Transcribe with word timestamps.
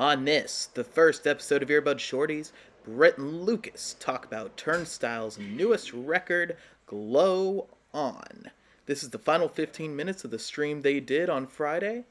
On 0.00 0.24
this, 0.24 0.70
the 0.72 0.82
first 0.82 1.26
episode 1.26 1.62
of 1.62 1.68
Earbud 1.68 1.96
Shorties, 1.96 2.52
Brett 2.86 3.18
and 3.18 3.42
Lucas 3.42 3.96
talk 4.00 4.24
about 4.24 4.56
Turnstile's 4.56 5.38
newest 5.38 5.92
record, 5.92 6.56
Glow 6.86 7.66
On. 7.92 8.50
This 8.86 9.02
is 9.02 9.10
the 9.10 9.18
final 9.18 9.46
15 9.46 9.94
minutes 9.94 10.24
of 10.24 10.30
the 10.30 10.38
stream 10.38 10.80
they 10.80 11.00
did 11.00 11.28
on 11.28 11.46
Friday, 11.46 12.04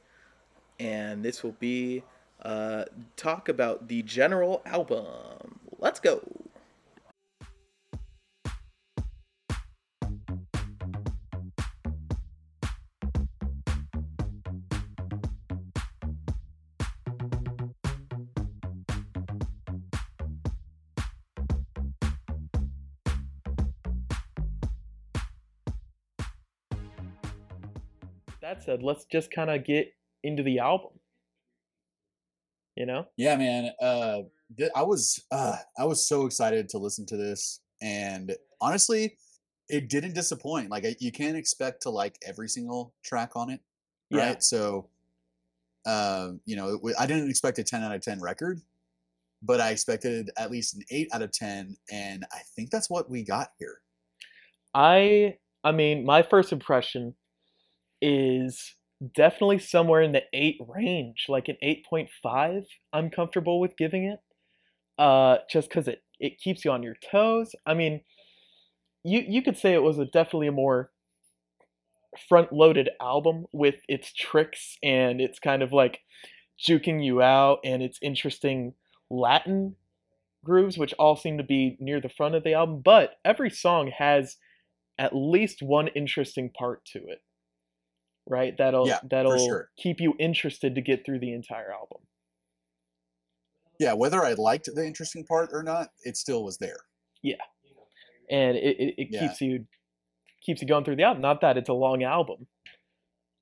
and 0.80 1.26
this 1.26 1.42
will 1.42 1.56
be 1.60 2.04
uh, 2.44 2.86
talk 3.18 3.50
about 3.50 3.88
the 3.88 4.04
general 4.04 4.62
album. 4.68 5.60
Let's 5.80 6.00
go. 6.00 6.22
That 28.50 28.64
said, 28.64 28.82
let's 28.82 29.06
just 29.06 29.30
kind 29.30 29.52
of 29.52 29.64
get 29.64 29.94
into 30.24 30.42
the 30.42 30.58
album. 30.58 30.90
You 32.76 32.88
know? 32.88 33.06
Yeah, 33.16 33.36
man. 33.36 33.72
Uh, 33.80 34.22
th- 34.58 34.72
I 34.76 34.82
was 34.82 35.24
uh, 35.30 35.58
I 35.78 35.86
was 35.86 36.08
so 36.08 36.26
excited 36.26 36.68
to 36.70 36.80
listen 36.80 37.06
to 37.08 37.18
this, 37.18 37.60
and 37.80 38.36
honestly, 38.60 39.18
it 39.68 39.88
didn't 39.88 40.14
disappoint. 40.16 40.72
Like 40.72 40.84
you 41.00 41.12
can't 41.12 41.38
expect 41.38 41.84
to 41.84 41.92
like 41.92 42.18
every 42.26 42.50
single 42.50 42.96
track 43.04 43.36
on 43.36 43.52
it, 43.52 43.60
Yeah. 44.10 44.30
right? 44.30 44.42
So, 44.44 44.90
um, 45.86 46.40
you 46.46 46.56
know, 46.56 46.78
w- 46.78 46.96
I 47.00 47.06
didn't 47.06 47.30
expect 47.30 47.60
a 47.60 47.64
ten 47.64 47.84
out 47.84 47.94
of 47.94 48.02
ten 48.02 48.20
record, 48.20 48.62
but 49.44 49.62
I 49.62 49.70
expected 49.70 50.32
at 50.38 50.50
least 50.50 50.76
an 50.76 50.82
eight 50.90 51.10
out 51.14 51.22
of 51.22 51.32
ten, 51.32 51.78
and 51.92 52.26
I 52.32 52.40
think 52.56 52.72
that's 52.72 52.90
what 52.90 53.12
we 53.12 53.24
got 53.24 53.50
here. 53.60 53.82
I 54.74 55.38
I 55.64 55.72
mean, 55.72 56.04
my 56.04 56.24
first 56.24 56.52
impression 56.52 57.14
is 58.02 58.76
definitely 59.16 59.60
somewhere 59.60 60.02
in 60.02 60.12
the 60.12 60.24
8 60.34 60.58
range, 60.68 61.26
like 61.30 61.48
an 61.48 61.58
8.5. 61.64 62.66
I'm 62.94 63.10
comfortable 63.10 63.60
with 63.60 63.78
giving 63.78 64.06
it. 64.06 64.20
Uh 64.98 65.38
just 65.50 65.70
cuz 65.70 65.88
it 65.88 66.04
it 66.20 66.40
keeps 66.40 66.66
you 66.66 66.72
on 66.72 66.84
your 66.84 66.96
toes. 67.12 67.56
I 67.66 67.74
mean, 67.74 68.02
you 69.04 69.24
you 69.28 69.42
could 69.42 69.58
say 69.58 69.74
it 69.74 69.84
was 69.84 70.00
a 70.00 70.06
definitely 70.06 70.48
a 70.48 70.52
more 70.52 70.92
front-loaded 72.28 72.90
album 73.00 73.46
with 73.54 73.76
its 73.88 74.12
tricks 74.14 74.78
and 74.84 75.22
it's 75.22 75.40
kind 75.40 75.62
of 75.62 75.72
like 75.72 76.02
juking 76.60 77.04
you 77.04 77.22
out 77.22 77.60
and 77.64 77.82
its 77.82 78.00
interesting 78.02 78.74
Latin 79.10 79.76
grooves 80.44 80.78
which 80.78 80.94
all 81.00 81.16
seem 81.16 81.38
to 81.38 81.44
be 81.44 81.78
near 81.80 82.02
the 82.02 82.10
front 82.10 82.36
of 82.36 82.44
the 82.44 82.54
album, 82.54 82.82
but 82.82 83.20
every 83.24 83.50
song 83.50 83.92
has 83.98 84.38
at 84.98 85.16
least 85.16 85.62
one 85.62 85.88
interesting 85.90 86.50
part 86.50 86.84
to 86.86 87.00
it 87.00 87.22
right 88.28 88.56
that'll 88.58 88.98
Yeah, 88.98 89.02
that'll 89.04 89.38
sure. 89.38 89.72
keep 89.78 90.00
you 90.00 90.14
interested 90.20 90.76
to 90.76 90.82
get 90.82 91.06
through 91.06 91.20
the 91.20 91.34
entire 91.34 91.72
album 91.72 92.02
Yeah, 93.80 93.94
whether 93.94 94.24
I 94.24 94.34
liked 94.34 94.70
the 94.72 94.86
interesting 94.86 95.26
part 95.26 95.50
or 95.54 95.64
not, 95.64 95.92
it 96.04 96.18
still 96.18 96.44
was 96.44 96.60
there. 96.60 96.86
Yeah, 97.22 97.36
and 98.30 98.58
it, 98.58 98.80
it, 98.80 98.96
it 98.98 99.10
Yeah. 99.10 99.12
keeps 99.14 99.42
you 99.42 99.68
keeps 100.46 100.62
you 100.62 100.68
going 100.68 100.86
through 100.86 100.96
the 100.98 101.04
album 101.04 101.22
not 101.22 101.42
that 101.42 101.58
it's 101.58 101.70
a 101.70 101.74
long 101.74 102.04
album 102.04 102.48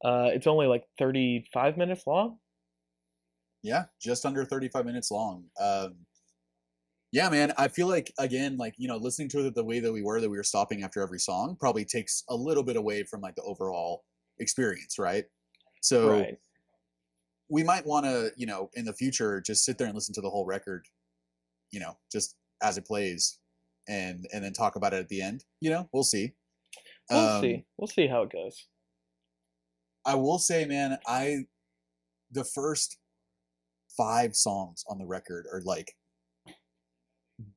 uh 0.05 0.29
it's 0.33 0.47
only 0.47 0.67
like 0.67 0.85
35 0.99 1.77
minutes 1.77 2.05
long 2.07 2.39
Yeah, 3.63 3.85
just 3.99 4.25
under 4.25 4.45
35 4.45 4.85
minutes 4.85 5.11
long. 5.11 5.49
Um, 5.59 6.05
yeah, 7.11 7.29
man, 7.29 7.53
I 7.57 7.69
feel 7.69 7.87
like 7.87 8.13
again, 8.19 8.57
like 8.57 8.75
you 8.77 8.87
know, 8.87 8.97
listening 8.97 9.29
to 9.29 9.47
it 9.47 9.55
the 9.55 9.63
way 9.63 9.79
that 9.79 9.91
we 9.93 10.01
were, 10.03 10.19
that 10.19 10.29
we 10.29 10.37
were 10.37 10.43
stopping 10.43 10.83
after 10.83 11.01
every 11.01 11.19
song, 11.19 11.55
probably 11.59 11.85
takes 11.85 12.23
a 12.29 12.35
little 12.35 12.63
bit 12.63 12.75
away 12.75 13.03
from 13.03 13.21
like 13.21 13.35
the 13.35 13.43
overall 13.43 14.03
experience, 14.39 14.97
right? 14.99 15.25
So 15.81 16.09
right 16.09 16.37
we 17.49 17.63
might 17.63 17.85
want 17.85 18.05
to, 18.05 18.31
you 18.35 18.45
know, 18.45 18.69
in 18.73 18.85
the 18.85 18.93
future, 18.93 19.41
just 19.41 19.63
sit 19.63 19.77
there 19.77 19.87
and 19.87 19.95
listen 19.95 20.13
to 20.15 20.21
the 20.21 20.29
whole 20.29 20.45
record, 20.45 20.85
you 21.71 21.79
know, 21.79 21.97
just 22.11 22.35
as 22.61 22.77
it 22.77 22.85
plays, 22.85 23.39
and 23.87 24.25
and 24.33 24.43
then 24.43 24.53
talk 24.53 24.75
about 24.75 24.93
it 24.93 24.99
at 24.99 25.09
the 25.09 25.21
end. 25.21 25.43
You 25.61 25.69
know, 25.71 25.89
we'll 25.93 26.03
see. 26.03 26.33
we'll 27.09 27.19
Um, 27.19 27.41
see 27.41 27.65
we'll 27.77 27.87
see 27.87 28.07
how 28.07 28.23
it 28.23 28.31
goes 28.31 28.67
I 30.05 30.15
will 30.15 30.39
say, 30.39 30.65
man, 30.65 30.97
I 31.05 31.45
the 32.31 32.43
first 32.43 32.97
five 33.95 34.35
songs 34.35 34.83
on 34.89 34.97
the 34.99 35.05
record 35.05 35.47
are 35.51 35.61
like 35.61 35.93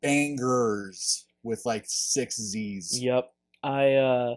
bangers 0.03 1.27
with 1.43 1.62
like 1.65 1.85
six 1.87 2.37
Z's. 2.41 3.01
Yep. 3.01 3.31
I 3.62 3.95
uh 3.95 4.35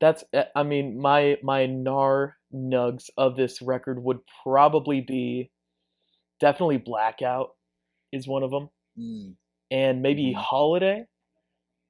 that's 0.00 0.24
uh, 0.34 0.44
I 0.54 0.62
mean 0.62 1.00
my 1.00 1.38
my 1.42 1.66
nar 1.66 2.36
nugs 2.54 3.10
of 3.16 3.36
this 3.36 3.62
record 3.62 4.02
would 4.02 4.20
probably 4.42 5.00
be 5.00 5.50
definitely 6.40 6.78
Blackout 6.78 7.50
is 8.12 8.28
one 8.28 8.42
of 8.42 8.50
them 8.50 8.70
Mm, 8.98 9.36
and 9.70 10.02
maybe 10.02 10.32
Mhm. 10.32 10.36
Holiday. 10.36 11.06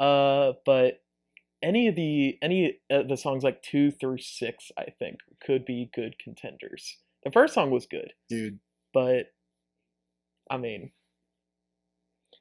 Uh 0.00 0.54
but 0.66 1.02
any 1.62 1.88
of 1.88 1.96
the 1.96 2.38
any 2.42 2.80
of 2.90 3.08
the 3.08 3.16
songs 3.16 3.44
like 3.44 3.62
2 3.62 3.90
through 3.90 4.18
6 4.18 4.72
I 4.78 4.86
think 4.98 5.18
could 5.40 5.64
be 5.64 5.90
good 5.94 6.18
contenders. 6.18 6.98
The 7.24 7.30
first 7.32 7.54
song 7.54 7.70
was 7.70 7.86
good, 7.86 8.12
dude, 8.28 8.60
but 8.94 9.32
I 10.50 10.56
mean 10.58 10.92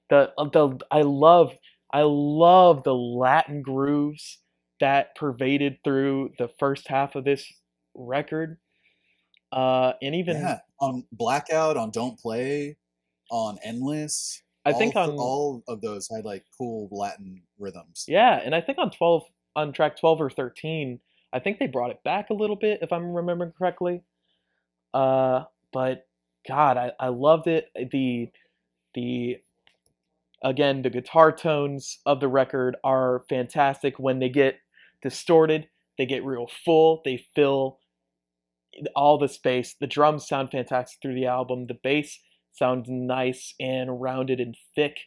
the 0.09 0.31
uh, 0.37 0.43
the 0.49 0.79
I 0.91 1.01
love 1.01 1.53
I 1.91 2.01
love 2.03 2.83
the 2.83 2.93
Latin 2.95 3.61
grooves 3.61 4.39
that 4.79 5.15
pervaded 5.15 5.77
through 5.83 6.31
the 6.37 6.49
first 6.59 6.87
half 6.87 7.15
of 7.15 7.23
this 7.23 7.51
record. 7.95 8.57
Uh 9.51 9.93
and 10.01 10.15
even 10.15 10.37
yeah, 10.37 10.59
on 10.79 11.05
Blackout, 11.11 11.77
on 11.77 11.91
Don't 11.91 12.19
Play, 12.19 12.77
on 13.31 13.57
Endless. 13.63 14.41
I 14.65 14.73
think 14.73 14.95
all, 14.95 15.09
on 15.09 15.17
all 15.17 15.63
of 15.67 15.81
those 15.81 16.07
had 16.13 16.25
like 16.25 16.45
cool 16.57 16.87
Latin 16.91 17.41
rhythms. 17.57 18.05
yeah, 18.07 18.39
and 18.43 18.53
I 18.53 18.61
think 18.61 18.77
on 18.77 18.91
12 18.91 19.23
on 19.55 19.73
track 19.73 19.99
12 19.99 20.21
or 20.21 20.29
13, 20.29 20.99
I 21.33 21.39
think 21.39 21.57
they 21.57 21.67
brought 21.67 21.91
it 21.91 22.03
back 22.03 22.29
a 22.29 22.33
little 22.33 22.55
bit 22.55 22.79
if 22.81 22.93
I'm 22.93 23.13
remembering 23.13 23.51
correctly. 23.57 24.03
Uh 24.93 25.45
but 25.73 26.07
god, 26.47 26.77
I 26.77 26.91
I 26.99 27.07
loved 27.07 27.47
it. 27.47 27.69
The 27.91 28.29
the 28.93 29.37
again, 30.43 30.81
the 30.81 30.89
guitar 30.89 31.31
tones 31.31 31.99
of 32.05 32.19
the 32.19 32.27
record 32.27 32.77
are 32.83 33.23
fantastic 33.29 33.99
when 33.99 34.19
they 34.19 34.29
get 34.29 34.59
distorted, 35.01 35.69
they 35.97 36.05
get 36.05 36.25
real 36.25 36.47
full, 36.65 37.01
they 37.05 37.25
fill 37.35 37.79
all 38.95 39.17
the 39.17 39.27
space. 39.27 39.75
The 39.79 39.87
drums 39.87 40.27
sound 40.27 40.51
fantastic 40.51 40.99
through 41.01 41.15
the 41.15 41.25
album. 41.25 41.67
The 41.67 41.77
bass 41.81 42.19
sounds 42.51 42.87
nice 42.89 43.53
and 43.59 44.01
rounded 44.01 44.39
and 44.39 44.55
thick. 44.75 44.97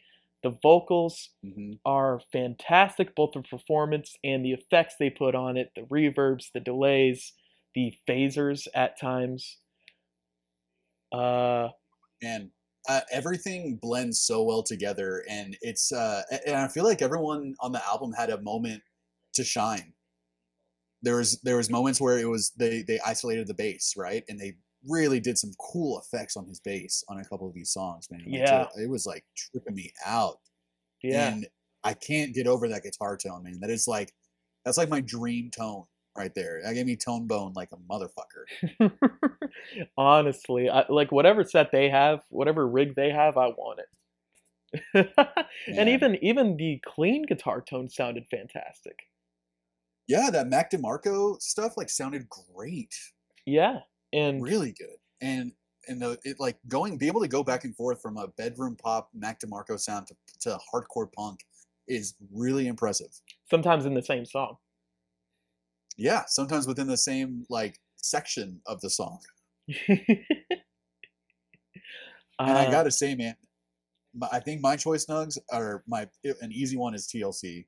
The 0.43 0.57
vocals 0.61 1.29
hmm 1.43 1.73
are 1.85 2.21
fantastic, 2.31 3.15
both 3.15 3.31
the 3.33 3.41
performance 3.41 4.15
and 4.23 4.45
the 4.45 4.53
effects 4.53 4.95
they 4.99 5.09
put 5.09 5.35
on 5.35 5.57
it, 5.57 5.71
the 5.75 5.81
reverbs, 5.83 6.51
the 6.53 6.61
delays, 6.61 7.33
the 7.75 7.93
phasers 8.07 8.67
at 8.73 8.99
times. 8.99 9.57
Uh, 11.11 11.69
and 12.21 12.49
uh, 12.89 13.01
everything 13.11 13.77
blends 13.81 14.19
so 14.21 14.43
well 14.43 14.63
together 14.63 15.23
and 15.29 15.57
it's 15.61 15.91
uh 15.91 16.21
and 16.45 16.55
i 16.57 16.67
feel 16.67 16.83
like 16.83 17.01
everyone 17.01 17.55
on 17.61 17.71
the 17.71 17.85
album 17.85 18.11
had 18.11 18.29
a 18.29 18.41
moment 18.41 18.83
to 19.33 19.43
shine. 19.43 19.93
There 21.01 21.17
was 21.17 21.39
there 21.41 21.57
was 21.57 21.69
moments 21.69 21.99
where 21.99 22.17
it 22.19 22.29
was 22.29 22.51
they 22.57 22.81
they 22.83 22.99
isolated 23.05 23.47
the 23.47 23.53
bass 23.53 23.93
right? 23.97 24.23
And 24.29 24.39
they 24.39 24.55
really 24.87 25.19
did 25.19 25.37
some 25.37 25.51
cool 25.59 25.99
effects 25.99 26.35
on 26.35 26.45
his 26.45 26.59
bass 26.59 27.03
on 27.09 27.19
a 27.19 27.23
couple 27.25 27.47
of 27.47 27.53
these 27.53 27.71
songs 27.71 28.09
man. 28.11 28.21
Like, 28.25 28.39
Yeah. 28.39 28.67
it 28.81 28.89
was 28.89 29.05
like 29.05 29.25
tripping 29.35 29.75
me 29.75 29.91
out. 30.05 30.39
Yeah, 31.01 31.29
and 31.33 31.47
i 31.83 31.93
can't 31.93 32.33
get 32.33 32.47
over 32.47 32.69
that 32.69 32.83
guitar 32.83 33.17
tone 33.17 33.43
man. 33.43 33.59
That 33.59 33.69
is 33.69 33.87
like 33.87 34.13
that's 34.65 34.77
like 34.77 34.89
my 34.89 35.01
dream 35.01 35.51
tone 35.51 35.83
right 36.17 36.33
there. 36.33 36.61
That 36.63 36.73
gave 36.73 36.85
me 36.85 36.95
tone 36.95 37.27
bone 37.27 37.53
like 37.53 37.69
a 37.73 37.77
motherfucker. 37.77 38.91
Honestly, 39.97 40.69
I, 40.69 40.85
like 40.89 41.11
whatever 41.11 41.43
set 41.43 41.71
they 41.71 41.89
have, 41.89 42.21
whatever 42.29 42.67
rig 42.67 42.95
they 42.95 43.09
have, 43.09 43.35
I 43.37 43.47
want 43.47 43.79
it. 43.79 43.87
and 45.67 45.89
even 45.89 46.15
even 46.23 46.57
the 46.57 46.79
clean 46.85 47.23
guitar 47.23 47.61
tone 47.61 47.89
sounded 47.89 48.25
fantastic. 48.31 48.97
Yeah 50.07 50.29
that 50.29 50.47
mac 50.47 50.71
demarco 50.71 51.41
stuff 51.41 51.77
like 51.77 51.89
sounded 51.89 52.27
great 52.29 52.93
Yeah, 53.45 53.79
and 54.11 54.41
really 54.41 54.71
good 54.73 54.97
and 55.21 55.53
and 55.87 56.01
the 56.01 56.17
it 56.23 56.37
like 56.39 56.57
going 56.67 56.97
be 56.97 57.07
able 57.07 57.21
to 57.21 57.27
go 57.27 57.43
back 57.43 57.63
and 57.63 57.75
forth 57.75 58.01
from 58.01 58.17
a 58.17 58.27
bedroom 58.27 58.75
pop 58.75 59.09
mac 59.13 59.39
demarco 59.39 59.79
sound 59.79 60.07
to, 60.07 60.15
to 60.39 60.57
hardcore 60.73 61.11
punk 61.11 61.39
is 61.87 62.15
really 62.31 62.67
impressive 62.67 63.09
sometimes 63.49 63.85
in 63.85 63.93
the 63.93 64.01
same 64.01 64.25
song. 64.25 64.57
yeah 65.97 66.23
sometimes 66.27 66.67
within 66.67 66.87
the 66.87 66.97
same 66.97 67.45
like 67.49 67.79
section 67.97 68.61
of 68.65 68.79
the 68.81 68.89
song 68.89 69.19
And 72.39 72.57
I 72.57 72.65
Uh, 72.65 72.71
gotta 72.71 72.91
say, 72.91 73.15
man, 73.15 73.35
I 74.31 74.39
think 74.39 74.61
my 74.61 74.75
choice 74.75 75.05
nugs 75.05 75.37
are 75.51 75.83
my 75.87 76.09
an 76.41 76.51
easy 76.51 76.77
one 76.77 76.93
is 76.93 77.07
TLC. 77.07 77.65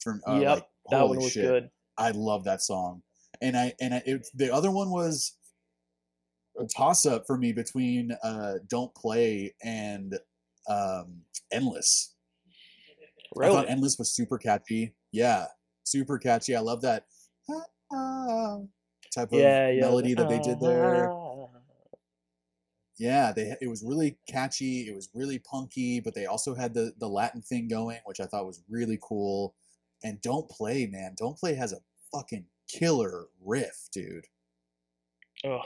From 0.00 0.20
uh, 0.26 0.40
Yep, 0.40 0.48
like, 0.48 0.68
that 0.90 0.98
holy 0.98 1.10
one 1.10 1.18
was 1.18 1.32
shit, 1.32 1.44
good. 1.44 1.70
I 1.98 2.10
love 2.10 2.44
that 2.44 2.62
song, 2.62 3.02
and 3.40 3.56
I 3.56 3.74
and 3.80 3.94
I, 3.94 4.02
it, 4.06 4.26
the 4.34 4.52
other 4.52 4.70
one 4.70 4.90
was 4.90 5.36
a 6.58 6.64
toss 6.66 7.06
up 7.06 7.26
for 7.26 7.36
me 7.36 7.52
between 7.52 8.12
uh, 8.22 8.54
"Don't 8.68 8.94
Play" 8.94 9.54
and 9.62 10.18
um, 10.68 11.20
"Endless." 11.52 12.14
I 13.40 13.48
thought 13.48 13.68
"Endless" 13.68 13.98
was 13.98 14.12
super 14.12 14.38
catchy. 14.38 14.94
Yeah, 15.12 15.46
super 15.84 16.18
catchy. 16.18 16.56
I 16.56 16.60
love 16.60 16.82
that 16.82 17.06
type 19.14 19.32
of 19.32 19.38
Yeah, 19.38 19.70
yeah. 19.70 19.80
melody 19.80 20.14
that 20.14 20.28
they 20.28 20.38
did 20.38 20.60
there. 20.60 21.12
Ah. 21.12 21.22
Yeah, 22.98 23.30
they 23.30 23.54
it 23.60 23.68
was 23.68 23.84
really 23.84 24.16
catchy. 24.26 24.88
It 24.88 24.94
was 24.94 25.10
really 25.12 25.38
punky, 25.38 26.00
but 26.00 26.14
they 26.14 26.24
also 26.24 26.54
had 26.54 26.72
the 26.72 26.94
the 26.98 27.06
Latin 27.06 27.42
thing 27.42 27.68
going, 27.68 27.98
which 28.06 28.20
I 28.20 28.24
thought 28.24 28.46
was 28.46 28.62
really 28.70 28.98
cool. 29.02 29.54
And 30.06 30.20
Don't 30.22 30.48
Play, 30.48 30.86
man, 30.86 31.14
Don't 31.16 31.36
Play 31.36 31.54
has 31.54 31.72
a 31.72 31.78
fucking 32.12 32.44
killer 32.68 33.26
riff, 33.44 33.88
dude. 33.92 34.26
Ugh. 35.44 35.60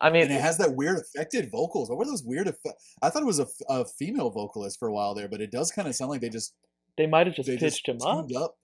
I 0.00 0.10
mean, 0.10 0.22
And 0.24 0.32
it 0.32 0.40
has 0.40 0.58
that 0.58 0.74
weird 0.74 0.98
affected 0.98 1.50
vocals. 1.50 1.88
What 1.88 1.98
were 1.98 2.04
those 2.04 2.24
weird? 2.24 2.48
Effe- 2.48 2.72
I 3.02 3.08
thought 3.08 3.22
it 3.22 3.26
was 3.26 3.38
a 3.68 3.84
female 3.84 4.30
vocalist 4.30 4.78
for 4.78 4.88
a 4.88 4.92
while 4.92 5.14
there, 5.14 5.28
but 5.28 5.40
it 5.40 5.52
does 5.52 5.70
kind 5.70 5.86
of 5.86 5.94
sound 5.94 6.10
like 6.10 6.20
they 6.20 6.28
just 6.28 6.54
they 6.98 7.06
might 7.06 7.26
have 7.28 7.36
just 7.36 7.46
they 7.46 7.56
pitched 7.56 7.86
just 7.86 8.02
him 8.02 8.06
up. 8.06 8.26
up. 8.36 8.58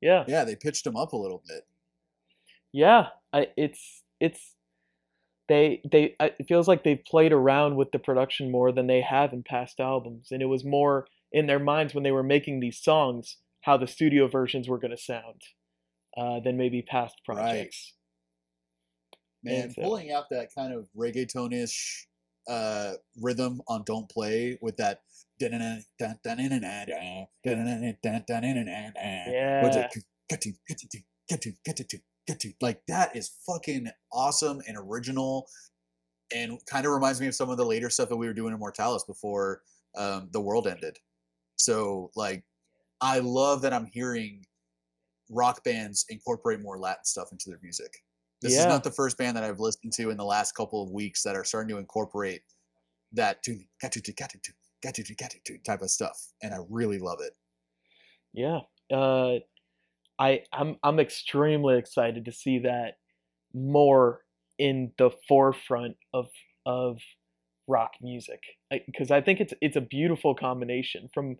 Yeah, 0.00 0.24
Yeah, 0.26 0.44
they 0.44 0.56
pitched 0.56 0.86
him 0.86 0.96
up 0.96 1.12
a 1.12 1.16
little 1.16 1.42
bit. 1.46 1.66
yeah. 2.72 3.08
I, 3.32 3.48
it's 3.56 4.02
it's 4.18 4.54
they 5.48 5.82
they 5.92 6.16
it 6.18 6.46
feels 6.48 6.66
like 6.66 6.82
they've 6.84 7.04
played 7.04 7.32
around 7.32 7.76
with 7.76 7.92
the 7.92 7.98
production 7.98 8.50
more 8.50 8.72
than 8.72 8.86
they 8.86 9.02
have 9.02 9.32
in 9.34 9.42
past 9.44 9.78
albums, 9.78 10.28
and 10.32 10.40
it 10.42 10.46
was 10.46 10.64
more 10.64 11.06
in 11.32 11.46
their 11.46 11.60
minds 11.60 11.94
when 11.94 12.02
they 12.02 12.10
were 12.12 12.22
making 12.24 12.58
these 12.60 12.78
songs 12.80 13.36
how 13.62 13.76
the 13.76 13.86
studio 13.86 14.28
versions 14.28 14.68
were 14.68 14.78
going 14.78 14.90
to 14.90 14.96
sound 14.96 15.42
uh, 16.16 16.40
than 16.40 16.56
maybe 16.56 16.82
past 16.82 17.16
projects. 17.24 17.94
Right. 19.44 19.52
Man, 19.52 19.70
so- 19.70 19.82
pulling 19.82 20.10
out 20.12 20.24
that 20.30 20.48
kind 20.56 20.72
of 20.72 20.88
reggaetonish 20.96 22.04
uh, 22.48 22.94
rhythm 23.20 23.60
on 23.68 23.84
"Don't 23.84 24.08
Play" 24.08 24.58
with 24.60 24.76
that. 24.78 25.00
Yeah. 29.30 29.62
Like 32.60 32.82
that 32.86 33.16
is 33.16 33.30
fucking 33.46 33.88
awesome 34.12 34.60
and 34.68 34.76
original, 34.76 35.48
and 36.34 36.58
kind 36.66 36.86
of 36.86 36.92
reminds 36.92 37.20
me 37.20 37.26
of 37.26 37.34
some 37.34 37.50
of 37.50 37.56
the 37.56 37.64
later 37.64 37.90
stuff 37.90 38.08
that 38.08 38.16
we 38.16 38.26
were 38.26 38.34
doing 38.34 38.52
in 38.52 38.58
Mortalis 38.60 39.04
before 39.04 39.62
um, 39.96 40.28
the 40.32 40.40
world 40.40 40.66
ended. 40.66 40.98
So 41.56 42.10
like, 42.14 42.44
I 43.00 43.18
love 43.20 43.62
that 43.62 43.72
I'm 43.72 43.86
hearing 43.86 44.44
rock 45.30 45.62
bands 45.64 46.04
incorporate 46.08 46.60
more 46.60 46.78
Latin 46.78 47.04
stuff 47.04 47.32
into 47.32 47.48
their 47.48 47.60
music. 47.62 47.96
This 48.42 48.56
is 48.56 48.64
not 48.64 48.82
the 48.82 48.90
first 48.90 49.18
band 49.18 49.36
that 49.36 49.44
I've 49.44 49.60
listened 49.60 49.92
to 49.94 50.08
in 50.10 50.16
the 50.16 50.24
last 50.24 50.54
couple 50.54 50.82
of 50.82 50.90
weeks 50.90 51.22
that 51.24 51.36
are 51.36 51.44
starting 51.44 51.68
to 51.68 51.78
incorporate 51.78 52.40
that 53.12 53.44
type 55.66 55.82
of 55.82 55.90
stuff, 55.90 56.18
and 56.42 56.54
I 56.54 56.58
really 56.70 56.98
love 56.98 57.18
it. 57.20 57.32
Yeah. 58.32 58.60
Uh, 58.90 59.40
I 60.18 60.42
I'm 60.52 60.76
I'm 60.82 61.00
extremely 61.00 61.78
excited 61.78 62.24
to 62.24 62.32
see 62.32 62.60
that 62.60 62.94
more 63.52 64.20
in 64.58 64.92
the 64.98 65.10
forefront 65.28 65.96
of 66.12 66.28
of 66.66 66.98
rock 67.66 67.92
music 68.00 68.42
because 68.86 69.10
I 69.10 69.20
think 69.20 69.40
it's 69.40 69.54
it's 69.60 69.76
a 69.76 69.80
beautiful 69.80 70.34
combination 70.34 71.08
from 71.12 71.36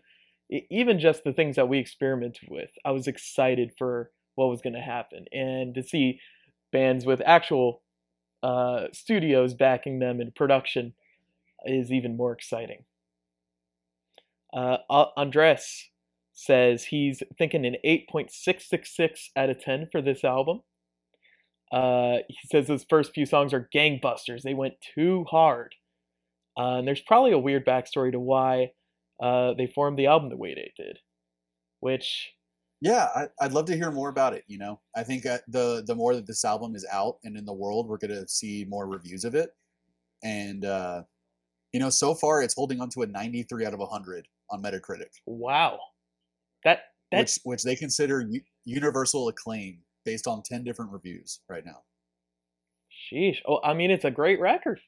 even 0.51 0.99
just 0.99 1.23
the 1.23 1.33
things 1.33 1.55
that 1.55 1.69
we 1.69 1.79
experimented 1.79 2.49
with. 2.49 2.69
I 2.85 2.91
was 2.91 3.07
excited 3.07 3.71
for 3.77 4.11
what 4.35 4.49
was 4.49 4.61
going 4.61 4.73
to 4.73 4.81
happen 4.81 5.25
and 5.31 5.73
to 5.75 5.83
see 5.83 6.19
bands 6.71 7.05
with 7.05 7.21
actual 7.25 7.81
uh, 8.43 8.85
studios 8.91 9.53
backing 9.53 9.99
them 9.99 10.19
in 10.19 10.31
production 10.31 10.93
is 11.65 11.91
even 11.91 12.17
more 12.17 12.33
exciting. 12.33 12.83
Uh, 14.53 14.77
Andres 14.89 15.89
says 16.33 16.85
he's 16.85 17.21
thinking 17.37 17.65
an 17.65 17.75
8.666 17.85 19.29
out 19.35 19.49
of 19.49 19.59
10 19.59 19.89
for 19.91 20.01
this 20.01 20.23
album. 20.23 20.61
Uh, 21.71 22.17
he 22.27 22.47
says 22.51 22.67
his 22.67 22.85
first 22.89 23.13
few 23.13 23.25
songs 23.25 23.53
are 23.53 23.69
gangbusters. 23.73 24.41
They 24.41 24.53
went 24.53 24.73
too 24.95 25.25
hard. 25.29 25.75
Uh, 26.57 26.77
and 26.77 26.87
there's 26.87 27.01
probably 27.01 27.31
a 27.31 27.37
weird 27.39 27.65
backstory 27.65 28.11
to 28.11 28.19
why 28.19 28.71
uh, 29.21 29.53
they 29.53 29.67
formed 29.67 29.99
the 29.99 30.07
album 30.07 30.29
the 30.29 30.37
way 30.37 30.55
they 30.55 30.71
did, 30.75 30.97
which 31.79 32.31
Yeah, 32.81 33.07
I, 33.15 33.27
I'd 33.39 33.53
love 33.53 33.65
to 33.65 33.75
hear 33.75 33.91
more 33.91 34.09
about 34.09 34.33
it. 34.33 34.43
You 34.47 34.57
know, 34.57 34.81
I 34.95 35.03
think 35.03 35.25
uh, 35.25 35.37
the 35.47 35.83
the 35.85 35.95
more 35.95 36.15
that 36.15 36.25
this 36.25 36.43
album 36.43 36.75
is 36.75 36.85
out 36.91 37.17
and 37.23 37.37
in 37.37 37.45
the 37.45 37.53
world, 37.53 37.87
we're 37.87 37.97
gonna 37.97 38.27
see 38.27 38.65
more 38.67 38.87
reviews 38.87 39.23
of 39.23 39.35
it. 39.35 39.51
And 40.23 40.65
uh, 40.65 41.03
you 41.71 41.79
know, 41.79 41.89
so 41.89 42.15
far 42.15 42.41
it's 42.41 42.55
holding 42.55 42.81
on 42.81 42.89
to 42.89 43.03
a 43.03 43.07
93 43.07 43.65
out 43.65 43.73
of 43.73 43.79
100 43.79 44.27
on 44.49 44.61
Metacritic, 44.61 45.11
wow, 45.25 45.79
that 46.63 46.79
that 47.11 47.19
which 47.19 47.39
which 47.43 47.63
they 47.63 47.75
consider 47.75 48.21
u- 48.21 48.41
universal 48.65 49.27
acclaim 49.27 49.79
based 50.03 50.25
on 50.25 50.41
10 50.41 50.63
different 50.63 50.91
reviews 50.91 51.41
right 51.47 51.63
now. 51.63 51.83
sheesh. 53.13 53.37
Oh, 53.47 53.59
I 53.63 53.75
mean 53.75 53.91
it's 53.91 54.05
a 54.05 54.11
great 54.11 54.39
record. 54.39 54.79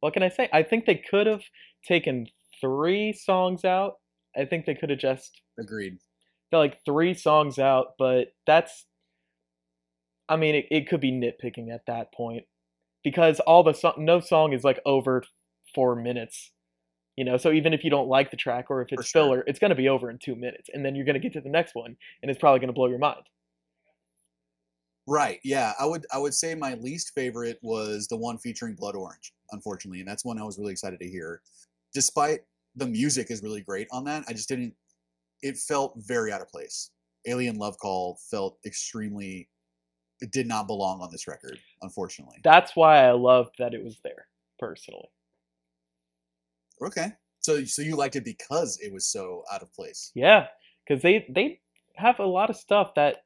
What 0.00 0.14
can 0.14 0.22
I 0.22 0.30
say? 0.30 0.48
I 0.52 0.62
think 0.62 0.86
they 0.86 1.02
could 1.08 1.26
have 1.26 1.42
taken 1.86 2.26
three 2.62 3.12
songs 3.12 3.66
out. 3.66 3.96
I 4.34 4.46
think 4.46 4.64
they 4.64 4.74
could 4.74 4.88
have 4.88 4.98
just 4.98 5.42
Agreed. 5.60 5.98
they're 6.50 6.60
like 6.60 6.78
three 6.86 7.12
songs 7.12 7.58
out, 7.58 7.88
but 7.98 8.28
that's 8.46 8.86
I 10.28 10.36
mean 10.36 10.54
it, 10.54 10.66
it 10.70 10.88
could 10.88 11.00
be 11.00 11.12
nitpicking 11.12 11.70
at 11.70 11.84
that 11.86 12.14
point 12.14 12.44
because 13.04 13.40
all 13.40 13.62
the 13.62 13.74
song 13.74 13.94
no 13.98 14.20
song 14.20 14.54
is 14.54 14.64
like 14.64 14.80
over 14.86 15.24
four 15.74 15.94
minutes. 15.96 16.52
You 17.16 17.26
know, 17.26 17.36
so 17.36 17.52
even 17.52 17.74
if 17.74 17.84
you 17.84 17.90
don't 17.90 18.08
like 18.08 18.30
the 18.30 18.38
track 18.38 18.70
or 18.70 18.80
if 18.80 18.88
it's 18.90 19.06
sure. 19.06 19.24
filler, 19.24 19.44
it's 19.46 19.58
gonna 19.58 19.74
be 19.74 19.90
over 19.90 20.08
in 20.08 20.18
two 20.18 20.34
minutes. 20.34 20.70
And 20.72 20.82
then 20.84 20.94
you're 20.94 21.04
gonna 21.04 21.18
get 21.18 21.34
to 21.34 21.42
the 21.42 21.50
next 21.50 21.74
one 21.74 21.96
and 22.22 22.30
it's 22.30 22.40
probably 22.40 22.60
gonna 22.60 22.72
blow 22.72 22.86
your 22.86 22.98
mind. 22.98 23.24
Right. 25.06 25.40
Yeah. 25.42 25.72
I 25.80 25.84
would 25.84 26.06
I 26.12 26.18
would 26.18 26.32
say 26.32 26.54
my 26.54 26.74
least 26.74 27.12
favorite 27.14 27.58
was 27.62 28.06
the 28.06 28.16
one 28.16 28.38
featuring 28.38 28.74
Blood 28.74 28.94
Orange, 28.94 29.32
unfortunately, 29.50 30.00
and 30.00 30.08
that's 30.08 30.24
one 30.24 30.38
I 30.38 30.44
was 30.44 30.58
really 30.58 30.72
excited 30.72 31.00
to 31.00 31.08
hear. 31.08 31.42
Despite 31.92 32.40
the 32.76 32.86
music 32.86 33.30
is 33.30 33.42
really 33.42 33.60
great 33.60 33.88
on 33.90 34.04
that, 34.04 34.24
I 34.28 34.32
just 34.32 34.48
didn't 34.48 34.74
it 35.42 35.56
felt 35.58 35.94
very 35.96 36.32
out 36.32 36.40
of 36.40 36.48
place. 36.48 36.90
Alien 37.26 37.56
Love 37.56 37.76
Call 37.78 38.18
felt 38.30 38.58
extremely 38.64 39.48
it 40.20 40.30
did 40.30 40.46
not 40.46 40.68
belong 40.68 41.00
on 41.00 41.10
this 41.10 41.26
record, 41.26 41.58
unfortunately. 41.82 42.36
That's 42.44 42.76
why 42.76 43.04
I 43.04 43.10
loved 43.10 43.56
that 43.58 43.74
it 43.74 43.82
was 43.82 43.98
there, 44.04 44.28
personally. 44.58 45.08
Okay. 46.80 47.12
So 47.40 47.64
so 47.64 47.82
you 47.82 47.96
liked 47.96 48.16
it 48.16 48.24
because 48.24 48.78
it 48.80 48.92
was 48.92 49.06
so 49.06 49.42
out 49.52 49.62
of 49.62 49.72
place. 49.74 50.12
Yeah, 50.14 50.46
because 50.86 51.02
they 51.02 51.26
they 51.28 51.60
have 51.96 52.20
a 52.20 52.24
lot 52.24 52.50
of 52.50 52.56
stuff 52.56 52.94
that 52.94 53.24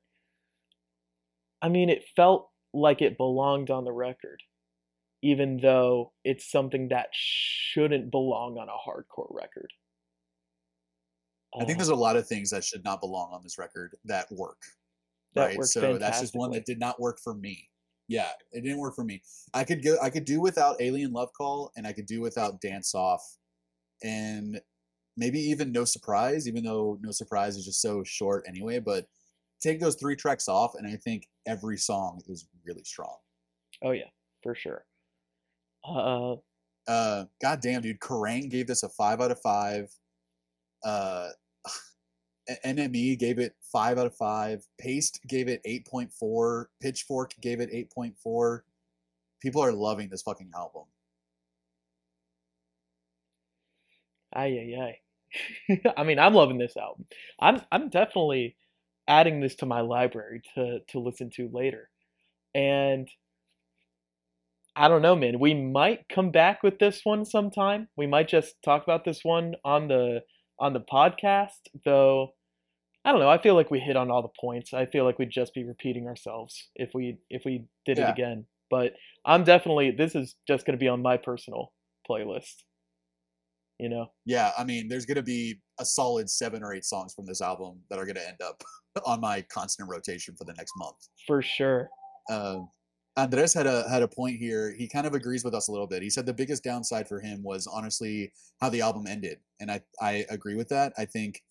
I 1.62 1.68
mean, 1.68 1.88
it 1.90 2.04
felt 2.14 2.50
like 2.72 3.02
it 3.02 3.16
belonged 3.16 3.70
on 3.70 3.84
the 3.84 3.92
record, 3.92 4.42
even 5.23 5.58
though 5.58 6.12
it's 6.25 6.50
something 6.50 6.88
that 6.88 7.08
shouldn't 7.12 8.11
belong 8.11 8.58
on 8.58 8.68
a 8.68 8.73
hardcore 8.73 9.35
record. 9.35 9.73
I 11.54 11.64
think 11.64 11.76
Uh, 11.76 11.78
there's 11.78 11.88
a 11.88 11.94
lot 11.94 12.16
of 12.16 12.26
things 12.26 12.50
that 12.50 12.64
should 12.64 12.85
not 12.85 13.00
belong 13.00 13.32
on 13.32 13.42
this 13.42 13.58
record 13.58 13.96
that 14.04 14.30
work. 14.30 14.62
that 15.35 15.56
right? 15.56 15.64
So 15.64 15.99
that's 15.99 16.20
just 16.20 16.35
one 16.35 16.50
that 16.52 16.66
did 16.66 16.78
not 16.78 17.00
work 17.00 17.18
for 17.18 17.35
me. 17.35 17.70
Yeah, 18.08 18.30
it 18.52 18.61
didn't 18.61 18.78
work 18.78 18.94
for 18.94 19.04
me. 19.04 19.23
I 19.52 19.64
could 19.64 19.82
go 19.82 19.96
I 20.00 20.11
could 20.11 20.25
do 20.25 20.40
without 20.40 20.80
Alien 20.80 21.12
Love 21.12 21.32
Call 21.32 21.73
and 21.76 21.87
I 21.87 21.92
could 21.92 22.06
do 22.06 22.20
without 22.20 22.61
Dance 22.61 22.94
Off 22.94 23.23
and 24.02 24.61
maybe 25.16 25.40
even 25.40 25.73
No 25.73 25.85
Surprise, 25.85 26.46
even 26.46 26.62
though 26.62 26.99
No 27.00 27.11
Surprise 27.11 27.56
is 27.56 27.64
just 27.64 27.80
so 27.80 28.04
short 28.04 28.44
anyway, 28.46 28.78
but 28.78 29.08
take 29.61 29.80
those 29.80 29.96
three 29.96 30.14
tracks 30.14 30.49
off 30.49 30.75
and 30.76 30.87
I 30.87 30.96
think 30.96 31.26
every 31.46 31.78
song 31.78 32.23
is 32.28 32.46
really 32.64 32.85
strong. 32.85 33.16
Oh 33.82 33.90
yeah, 33.92 34.11
for 34.42 34.54
sure. 34.54 34.85
Uh, 35.86 36.36
Uh 36.88 37.24
god 37.40 37.60
damn 37.60 37.82
dude, 37.82 38.00
Kerrang 38.00 38.50
gave 38.50 38.66
this 38.66 38.82
a 38.82 38.88
five 38.88 39.20
out 39.20 39.30
of 39.30 39.40
five. 39.40 39.90
Uh 40.84 41.30
NME 42.64 43.18
gave 43.18 43.38
it 43.38 43.54
five 43.60 43.98
out 43.98 44.06
of 44.06 44.14
five. 44.16 44.66
Paste 44.78 45.20
gave 45.28 45.48
it 45.48 45.60
eight 45.64 45.86
point 45.86 46.12
four. 46.12 46.70
Pitchfork 46.80 47.32
gave 47.40 47.60
it 47.60 47.70
eight 47.72 47.90
point 47.90 48.16
four. 48.18 48.64
People 49.40 49.62
are 49.62 49.72
loving 49.72 50.08
this 50.08 50.22
fucking 50.22 50.50
album. 50.56 50.84
ay 54.34 54.46
ay 54.46 54.76
ay. 54.80 55.00
I 55.96 56.04
mean, 56.04 56.18
I'm 56.18 56.34
loving 56.34 56.58
this 56.58 56.76
album. 56.76 57.06
I'm 57.40 57.60
I'm 57.72 57.88
definitely 57.88 58.56
adding 59.08 59.40
this 59.40 59.54
to 59.56 59.66
my 59.66 59.80
library 59.80 60.42
to 60.54 60.80
to 60.88 60.98
listen 61.00 61.30
to 61.30 61.48
later, 61.52 61.90
and 62.54 63.08
I 64.76 64.88
don't 64.88 65.02
know, 65.02 65.16
man. 65.16 65.38
We 65.40 65.54
might 65.54 66.06
come 66.09 66.30
back 66.30 66.62
with 66.62 66.78
this 66.78 67.00
one 67.04 67.25
sometime. 67.25 67.88
We 67.97 68.06
might 68.06 68.28
just 68.28 68.56
talk 68.62 68.83
about 68.85 69.04
this 69.04 69.21
one 69.25 69.54
on 69.64 69.88
the 69.88 70.21
on 70.61 70.73
the 70.75 70.80
podcast, 70.80 71.49
though. 71.85 72.35
I 73.04 73.12
don't 73.12 73.21
know. 73.21 73.28
I 73.30 73.38
feel 73.38 73.54
like 73.54 73.71
we 73.71 73.78
hit 73.80 73.97
on 73.97 74.11
all 74.11 74.23
the 74.23 74.28
points. 74.40 74.75
I 74.75 74.87
feel 74.87 75.04
like 75.04 75.18
we'd 75.18 75.30
just 75.30 75.54
be 75.54 75.64
repeating 75.64 76.06
ourselves 76.09 76.68
if 76.75 76.90
we 76.95 77.18
if 77.30 77.42
we 77.45 77.64
did 77.87 77.99
Yeah. 77.99 78.09
it 78.09 78.12
again. 78.12 78.47
But 78.71 78.92
I'm 79.25 79.45
definitely 79.45 79.92
this 79.92 80.14
is 80.14 80.35
just 80.47 80.66
going 80.66 80.76
to 80.78 80.83
be 80.83 80.88
on 80.88 81.00
my 81.02 81.16
personal 81.16 81.73
playlist. 82.09 82.62
You 83.78 83.88
know. 83.90 84.06
Yeah, 84.25 84.52
I 84.59 84.64
mean, 84.64 84.88
there's 84.88 85.04
gonna 85.04 85.23
be 85.23 85.61
a 85.78 85.85
solid 85.85 86.30
seven 86.30 86.62
or 86.62 86.73
eight 86.73 86.85
songs 86.87 87.12
from 87.14 87.26
this 87.26 87.42
album 87.42 87.80
that 87.90 87.99
are 87.99 88.06
gonna 88.06 88.21
end 88.26 88.40
up 88.42 88.62
on 89.06 89.21
my 89.21 89.42
constant 89.42 89.88
rotation 89.90 90.35
for 90.37 90.45
the 90.45 90.54
next 90.54 90.73
month. 90.76 90.97
For 91.26 91.42
sure. 91.42 91.88
Um, 92.30 92.71
Andres 93.16 93.54
had 93.54 93.66
a 93.66 93.88
had 93.88 94.02
a 94.02 94.08
point 94.08 94.38
here. 94.38 94.75
He 94.76 94.88
kind 94.88 95.06
of 95.06 95.14
agrees 95.14 95.44
with 95.44 95.54
us 95.54 95.68
a 95.68 95.73
little 95.73 95.87
bit. 95.87 96.02
He 96.02 96.11
said 96.11 96.26
the 96.26 96.35
biggest 96.35 96.62
downside 96.62 97.08
for 97.08 97.20
him 97.20 97.42
was 97.42 97.66
honestly 97.66 98.32
how 98.61 98.68
the 98.68 98.82
album 98.82 99.06
ended, 99.06 99.38
and 99.61 99.70
I 99.70 99.80
I 100.00 100.26
agree 100.28 100.54
with 100.54 100.68
that. 100.68 100.92
I 100.99 101.06
think 101.06 101.42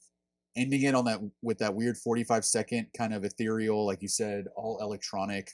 ending 0.55 0.83
it 0.83 0.95
on 0.95 1.05
that 1.05 1.19
with 1.41 1.57
that 1.59 1.73
weird 1.73 1.97
45 1.97 2.45
second 2.45 2.87
kind 2.97 3.13
of 3.13 3.23
ethereal, 3.23 3.85
like 3.85 4.01
you 4.01 4.07
said, 4.07 4.45
all 4.55 4.79
electronic, 4.81 5.51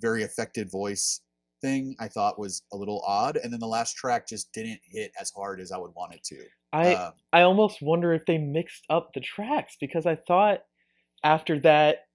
very 0.00 0.22
affected 0.22 0.70
voice 0.70 1.20
thing, 1.64 1.96
I 1.98 2.08
thought 2.08 2.38
was 2.38 2.62
a 2.72 2.76
little 2.76 3.02
odd. 3.06 3.38
And 3.42 3.52
then 3.52 3.60
the 3.60 3.66
last 3.66 3.96
track 3.96 4.28
just 4.28 4.52
didn't 4.52 4.80
hit 4.84 5.12
as 5.20 5.30
hard 5.34 5.60
as 5.60 5.72
I 5.72 5.78
would 5.78 5.94
want 5.94 6.14
it 6.14 6.22
to. 6.24 6.44
I 6.72 6.94
Um, 6.94 7.12
I 7.32 7.42
almost 7.42 7.80
wonder 7.80 8.12
if 8.12 8.26
they 8.26 8.38
mixed 8.38 8.84
up 8.90 9.10
the 9.14 9.20
tracks 9.20 9.76
because 9.80 10.06
I 10.06 10.16
thought 10.16 10.60
after 11.22 11.58
that 11.60 12.06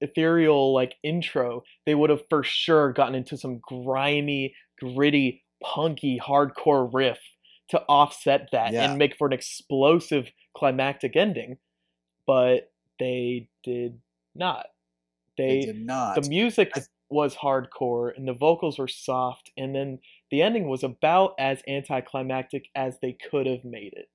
ethereal 0.00 0.72
like 0.74 0.96
intro, 1.02 1.62
they 1.86 1.94
would 1.94 2.10
have 2.10 2.22
for 2.30 2.42
sure 2.44 2.92
gotten 2.92 3.14
into 3.14 3.36
some 3.36 3.58
grimy, 3.58 4.54
gritty, 4.78 5.44
punky, 5.62 6.18
hardcore 6.18 6.88
riff 6.92 7.18
to 7.70 7.80
offset 7.88 8.48
that 8.52 8.72
Yeah. 8.72 8.84
and 8.90 8.98
make 8.98 9.16
for 9.16 9.26
an 9.26 9.32
explosive 9.32 10.30
climactic 10.56 11.16
ending. 11.16 11.58
But 12.26 12.72
they 12.98 13.48
did 13.64 14.00
not. 14.34 14.66
they 15.36 15.60
They 15.60 15.66
did 15.66 15.80
not. 15.80 16.14
the 16.16 16.28
music 16.28 16.72
I- 16.76 16.82
was 17.10 17.34
hardcore 17.36 18.14
and 18.16 18.28
the 18.28 18.34
vocals 18.34 18.78
were 18.78 18.88
soft 18.88 19.50
and 19.56 19.74
then 19.74 20.00
the 20.30 20.42
ending 20.42 20.68
was 20.68 20.82
about 20.82 21.34
as 21.38 21.62
anticlimactic 21.68 22.68
as 22.74 22.98
they 23.00 23.12
could 23.14 23.46
have 23.46 23.64
made 23.64 23.94
it. 23.94 24.10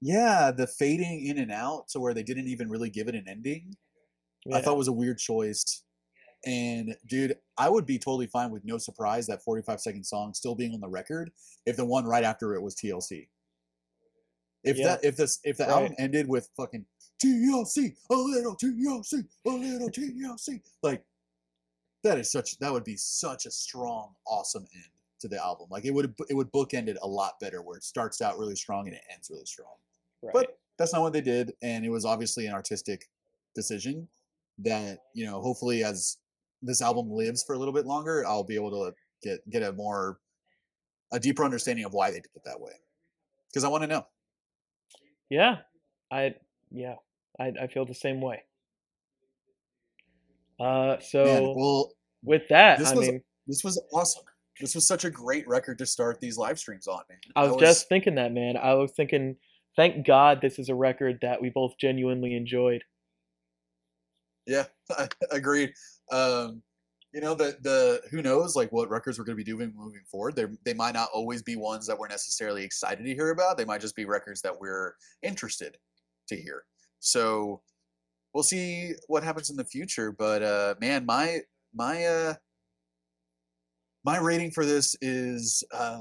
Yeah, 0.00 0.50
the 0.50 0.66
fading 0.66 1.26
in 1.26 1.38
and 1.38 1.50
out 1.50 1.88
to 1.88 2.00
where 2.00 2.14
they 2.14 2.22
didn't 2.22 2.48
even 2.48 2.68
really 2.68 2.90
give 2.90 3.08
it 3.08 3.14
an 3.14 3.26
ending. 3.28 3.76
I 4.52 4.58
Yeah. 4.58 4.60
thought 4.64 4.76
was 4.76 4.88
a 4.88 4.92
weird 4.92 5.18
choice. 5.18 5.82
And 6.44 6.96
dude, 7.06 7.38
I 7.56 7.68
would 7.68 7.86
be 7.86 7.98
totally 7.98 8.26
fine 8.26 8.50
with 8.50 8.64
no 8.64 8.78
surprise 8.78 9.26
that 9.26 9.42
45 9.42 9.80
second 9.80 10.04
song 10.04 10.32
still 10.34 10.54
being 10.54 10.74
on 10.74 10.80
the 10.80 10.88
record 10.88 11.32
if 11.64 11.76
the 11.76 11.84
one 11.84 12.04
right 12.04 12.22
after 12.24 12.54
it 12.54 12.62
was 12.62 12.74
TLC. 12.76 13.28
If 14.62 14.76
Yeah. 14.78 14.84
that 14.88 15.04
if 15.04 15.16
this 15.16 15.40
if 15.44 15.56
the 15.56 15.64
Right. 15.64 15.72
album 15.72 15.94
ended 15.98 16.28
with 16.28 16.48
fucking 16.56 16.86
TLC, 17.18 17.96
a 18.10 18.14
little 18.14 18.54
TLC, 18.56 19.24
a 19.44 19.48
little 19.50 19.90
TLC, 19.90 20.62
like 20.82 21.04
that 22.02 22.18
is 22.18 22.30
such 22.30 22.58
that 22.58 22.72
would 22.72 22.84
be 22.84 22.96
such 22.96 23.46
a 23.46 23.50
strong, 23.50 24.14
awesome 24.26 24.66
end 24.74 24.90
to 25.20 25.28
the 25.28 25.42
album. 25.42 25.66
Like 25.70 25.84
it 25.84 25.90
would 25.92 26.14
it 26.28 26.34
would 26.34 26.52
bookend 26.52 26.88
it 26.88 26.98
a 27.02 27.08
lot 27.08 27.40
better 27.40 27.62
where 27.62 27.76
it 27.76 27.82
starts 27.84 28.20
out 28.20 28.38
really 28.38 28.56
strong 28.56 28.86
and 28.86 28.94
it 28.96 29.02
ends 29.10 29.30
really 29.30 29.46
strong 29.46 29.74
right. 30.22 30.32
but 30.34 30.58
that's 30.76 30.92
not 30.92 31.00
what 31.02 31.12
they 31.14 31.22
did 31.22 31.56
and 31.62 31.84
it 31.86 31.88
was 31.90 32.04
obviously 32.04 32.46
an 32.46 32.52
artistic 32.52 33.08
decision 33.54 34.06
that 34.58 34.98
you 35.14 35.26
know 35.26 35.40
hopefully 35.40 35.84
as 35.84 36.16
this 36.62 36.80
album 36.80 37.10
lives 37.10 37.44
for 37.44 37.54
a 37.54 37.58
little 37.58 37.74
bit 37.74 37.84
longer 37.86 38.24
i'll 38.26 38.42
be 38.44 38.54
able 38.54 38.70
to 38.70 38.92
get 39.22 39.38
get 39.50 39.62
a 39.62 39.72
more 39.72 40.18
a 41.12 41.20
deeper 41.20 41.44
understanding 41.44 41.84
of 41.84 41.92
why 41.92 42.10
they 42.10 42.16
did 42.16 42.30
it 42.34 42.42
that 42.44 42.60
way 42.60 42.72
because 43.48 43.64
i 43.64 43.68
want 43.68 43.82
to 43.82 43.86
know 43.86 44.06
Yeah, 45.28 45.58
I 46.10 46.34
yeah, 46.70 46.96
I 47.38 47.52
I 47.62 47.66
feel 47.66 47.84
the 47.84 47.94
same 47.94 48.20
way. 48.20 48.42
Uh, 50.58 50.98
so 51.00 51.24
Man, 51.24 51.42
well 51.56 51.92
with 52.22 52.48
that, 52.48 52.78
this 52.78 52.88
I 52.92 52.94
was- 52.94 53.08
mean, 53.08 53.22
this 53.46 53.62
was 53.64 53.80
awesome 53.92 54.24
this 54.60 54.74
was 54.74 54.86
such 54.88 55.04
a 55.04 55.10
great 55.10 55.46
record 55.46 55.76
to 55.78 55.84
start 55.86 56.18
these 56.18 56.38
live 56.38 56.58
streams 56.58 56.86
on 56.86 57.02
man 57.10 57.18
I 57.36 57.46
was, 57.46 57.56
just 57.60 57.88
thinking 57.90 58.14
that, 58.14 58.32
man. 58.32 58.56
I 58.56 58.72
was 58.74 58.92
thinking, 58.92 59.36
thank 59.76 60.06
God 60.06 60.40
this 60.40 60.58
is 60.58 60.70
a 60.70 60.74
record 60.74 61.18
that 61.20 61.42
we 61.42 61.50
both 61.50 61.76
genuinely 61.78 62.34
enjoyed. 62.34 62.82
Yeah, 64.46 64.64
I 64.90 65.08
agreed. 65.30 65.72
Um, 66.12 66.62
you 67.12 67.20
know, 67.20 67.34
the 67.34 67.56
the 67.62 68.02
who 68.10 68.22
knows 68.22 68.56
like 68.56 68.70
what 68.72 68.90
records 68.90 69.18
we're 69.18 69.24
going 69.24 69.38
to 69.38 69.44
be 69.44 69.50
doing 69.50 69.72
moving 69.76 70.02
forward. 70.10 70.36
They 70.36 70.46
they 70.64 70.74
might 70.74 70.94
not 70.94 71.08
always 71.14 71.42
be 71.42 71.56
ones 71.56 71.86
that 71.86 71.98
we're 71.98 72.08
necessarily 72.08 72.62
excited 72.62 73.04
to 73.04 73.14
hear 73.14 73.30
about. 73.30 73.56
They 73.56 73.64
might 73.64 73.80
just 73.80 73.96
be 73.96 74.04
records 74.04 74.42
that 74.42 74.58
we're 74.58 74.94
interested 75.22 75.76
to 76.28 76.36
hear. 76.36 76.64
So 77.00 77.62
we'll 78.34 78.42
see 78.42 78.92
what 79.08 79.24
happens 79.24 79.50
in 79.50 79.56
the 79.56 79.64
future. 79.64 80.12
But 80.12 80.42
uh, 80.42 80.74
man, 80.80 81.06
my 81.06 81.40
my 81.74 82.04
uh, 82.04 82.34
my 84.04 84.18
rating 84.18 84.50
for 84.50 84.64
this 84.66 84.94
is 85.00 85.64
uh, 85.72 86.00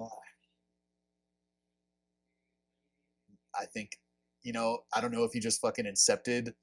I 3.60 3.66
think 3.74 3.98
you 4.44 4.54
know 4.54 4.80
I 4.94 5.02
don't 5.02 5.12
know 5.12 5.24
if 5.24 5.34
you 5.34 5.42
just 5.42 5.62
fucking 5.62 5.86
incepted 5.86 6.54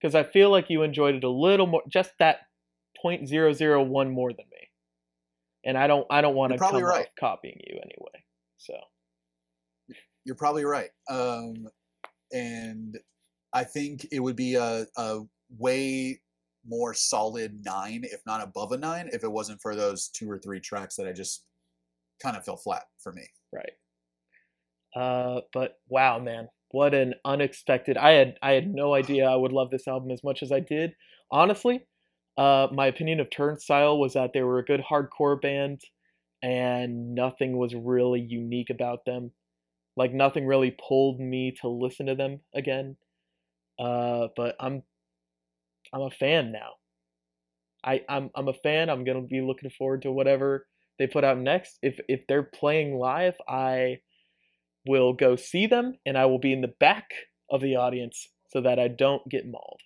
Because 0.00 0.14
I 0.14 0.22
feel 0.22 0.50
like 0.50 0.68
you 0.68 0.82
enjoyed 0.82 1.14
it 1.14 1.24
a 1.24 1.30
little 1.30 1.66
more, 1.66 1.82
just 1.88 2.12
that 2.18 2.40
0.001 3.02 4.10
more 4.10 4.32
than 4.32 4.44
me. 4.50 4.68
And 5.64 5.78
I 5.78 5.86
don't, 5.86 6.06
I 6.10 6.20
don't 6.20 6.34
want 6.34 6.52
to 6.52 6.58
come 6.58 6.82
right. 6.82 7.00
off 7.00 7.06
copying 7.18 7.58
you 7.66 7.76
anyway. 7.76 8.22
So 8.58 8.74
You're 10.24 10.36
probably 10.36 10.66
right. 10.66 10.90
Um, 11.08 11.68
and 12.32 12.98
I 13.54 13.64
think 13.64 14.06
it 14.12 14.20
would 14.20 14.36
be 14.36 14.56
a, 14.56 14.86
a 14.96 15.20
way 15.58 16.20
more 16.66 16.92
solid 16.92 17.64
nine, 17.64 18.02
if 18.04 18.20
not 18.26 18.42
above 18.42 18.72
a 18.72 18.76
nine, 18.76 19.08
if 19.12 19.22
it 19.22 19.30
wasn't 19.30 19.62
for 19.62 19.76
those 19.76 20.08
two 20.08 20.30
or 20.30 20.38
three 20.38 20.60
tracks 20.60 20.96
that 20.96 21.06
I 21.06 21.12
just 21.12 21.44
kind 22.20 22.36
of 22.36 22.44
fell 22.44 22.56
flat 22.56 22.84
for 22.98 23.12
me. 23.12 23.22
Right. 23.52 23.72
Uh, 24.94 25.40
but 25.52 25.78
wow, 25.88 26.18
man, 26.18 26.48
what 26.70 26.94
an 26.94 27.14
unexpected! 27.24 27.96
I 27.96 28.10
had 28.12 28.36
I 28.42 28.52
had 28.52 28.72
no 28.72 28.94
idea 28.94 29.28
I 29.28 29.36
would 29.36 29.52
love 29.52 29.70
this 29.70 29.88
album 29.88 30.10
as 30.10 30.24
much 30.24 30.42
as 30.42 30.52
I 30.52 30.60
did. 30.60 30.94
Honestly, 31.30 31.84
uh, 32.36 32.68
my 32.72 32.86
opinion 32.86 33.20
of 33.20 33.30
Turnstile 33.30 33.98
was 33.98 34.14
that 34.14 34.32
they 34.32 34.42
were 34.42 34.58
a 34.58 34.64
good 34.64 34.80
hardcore 34.80 35.40
band, 35.40 35.82
and 36.42 37.14
nothing 37.14 37.56
was 37.56 37.74
really 37.74 38.20
unique 38.20 38.70
about 38.70 39.04
them. 39.04 39.32
Like 39.96 40.12
nothing 40.12 40.46
really 40.46 40.76
pulled 40.86 41.20
me 41.20 41.54
to 41.60 41.68
listen 41.68 42.06
to 42.06 42.14
them 42.14 42.40
again. 42.54 42.96
Uh, 43.78 44.28
but 44.36 44.56
I'm 44.60 44.82
I'm 45.92 46.02
a 46.02 46.10
fan 46.10 46.52
now. 46.52 46.72
I 47.84 48.02
I'm 48.08 48.30
I'm 48.34 48.48
a 48.48 48.54
fan. 48.54 48.88
I'm 48.88 49.04
gonna 49.04 49.22
be 49.22 49.40
looking 49.40 49.70
forward 49.70 50.02
to 50.02 50.12
whatever 50.12 50.66
they 50.98 51.06
put 51.06 51.24
out 51.24 51.38
next. 51.38 51.78
If 51.82 51.98
if 52.08 52.26
they're 52.28 52.42
playing 52.42 52.96
live, 52.96 53.34
I 53.48 53.98
will 54.86 55.12
go 55.12 55.36
see 55.36 55.66
them 55.66 55.94
and 56.04 56.16
I 56.16 56.26
will 56.26 56.38
be 56.38 56.52
in 56.52 56.60
the 56.60 56.74
back 56.80 57.06
of 57.50 57.60
the 57.60 57.76
audience 57.76 58.28
so 58.52 58.60
that 58.60 58.78
I 58.78 58.88
don't 58.88 59.26
get 59.28 59.46
mauled. 59.46 59.80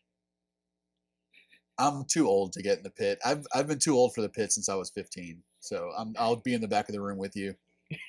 I'm 1.79 2.05
too 2.05 2.27
old 2.27 2.53
to 2.55 2.63
get 2.63 2.79
in 2.79 2.83
the 2.83 2.91
pit. 2.91 3.19
I've 3.25 3.47
I've 3.55 3.69
been 3.69 3.79
too 3.79 3.95
old 3.95 4.15
for 4.15 4.21
the 4.21 4.29
pit 4.29 4.53
since 4.53 4.69
I 4.69 4.75
was 4.75 4.91
15. 4.91 5.43
So 5.61 5.91
I'm 5.97 6.15
I'll 6.19 6.37
be 6.37 6.55
in 6.55 6.61
the 6.61 6.69
back 6.69 6.89
of 6.89 6.95
the 6.95 7.01
room 7.01 7.19
with 7.19 7.37
you. 7.37 7.55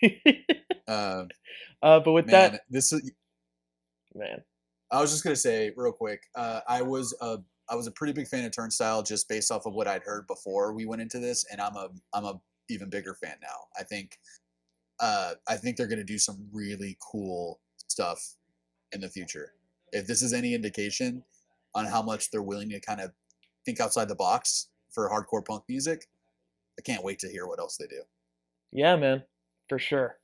Uh, 0.88 1.26
uh, 1.84 2.00
but 2.00 2.14
with 2.14 2.26
man, 2.26 2.54
that, 2.54 2.62
this 2.68 2.92
is 2.92 3.12
man, 4.16 4.42
I 4.92 5.02
was 5.02 5.12
just 5.12 5.24
gonna 5.24 5.36
say 5.36 5.72
real 5.76 5.92
quick. 5.92 6.24
Uh, 6.36 6.62
I 6.68 6.82
was 6.82 7.16
a 7.22 7.38
I 7.70 7.76
was 7.76 7.88
a 7.88 7.92
pretty 7.92 8.14
big 8.14 8.28
fan 8.28 8.46
of 8.46 8.52
Turnstile 8.52 9.04
just 9.04 9.30
based 9.30 9.52
off 9.52 9.66
of 9.66 9.74
what 9.74 9.88
I'd 9.88 10.02
heard 10.02 10.26
before 10.28 10.74
we 10.74 10.86
went 10.86 11.02
into 11.02 11.20
this, 11.20 11.46
and 11.52 11.62
I'm 11.62 11.76
a 11.76 11.90
I'm 12.14 12.26
a 12.26 12.40
even 12.70 12.90
bigger 12.90 13.14
fan 13.14 13.36
now. 13.42 13.68
I 13.80 13.84
think 13.84 14.18
uh, 15.00 15.34
I 15.48 15.56
think 15.56 15.78
they're 15.78 15.88
gonna 15.88 16.04
do 16.04 16.18
some 16.18 16.48
really 16.52 16.98
cool 17.12 17.60
stuff 17.88 18.36
in 18.92 19.02
the 19.02 19.10
future. 19.10 19.54
If 19.92 20.08
this 20.08 20.22
is 20.22 20.34
any 20.34 20.54
indication 20.54 21.24
on 21.76 21.86
how 21.86 22.02
much 22.02 22.32
they're 22.32 22.42
willing 22.42 22.70
to 22.70 22.80
kind 22.80 23.02
of 23.02 23.12
think 23.66 23.80
outside 23.80 24.08
the 24.08 24.16
box 24.16 24.70
for 24.92 25.10
hardcore 25.10 25.46
punk 25.46 25.64
music, 25.70 26.08
I 26.80 26.82
can't 26.82 27.04
wait 27.04 27.20
to 27.20 27.30
hear 27.30 27.48
what 27.48 27.60
else 27.60 27.78
they 27.78 27.88
do. 27.88 28.02
yeah, 28.72 28.96
man, 28.96 29.24
for 29.68 29.78
sure. 29.78 30.18